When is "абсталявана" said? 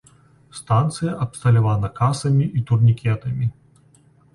1.27-1.95